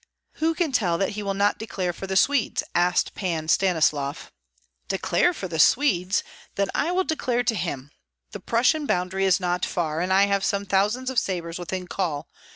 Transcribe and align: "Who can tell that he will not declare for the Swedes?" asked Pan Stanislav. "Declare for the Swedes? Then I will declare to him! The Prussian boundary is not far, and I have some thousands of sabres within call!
"Who 0.41 0.55
can 0.55 0.71
tell 0.71 0.97
that 0.97 1.09
he 1.11 1.21
will 1.21 1.35
not 1.35 1.59
declare 1.59 1.93
for 1.93 2.07
the 2.07 2.15
Swedes?" 2.15 2.63
asked 2.73 3.13
Pan 3.13 3.47
Stanislav. 3.49 4.31
"Declare 4.87 5.31
for 5.35 5.47
the 5.47 5.59
Swedes? 5.59 6.23
Then 6.55 6.69
I 6.73 6.91
will 6.91 7.03
declare 7.03 7.43
to 7.43 7.53
him! 7.53 7.91
The 8.31 8.39
Prussian 8.39 8.87
boundary 8.87 9.25
is 9.25 9.39
not 9.39 9.63
far, 9.63 10.01
and 10.01 10.11
I 10.11 10.23
have 10.23 10.43
some 10.43 10.65
thousands 10.65 11.11
of 11.11 11.19
sabres 11.19 11.59
within 11.59 11.87
call! 11.87 12.27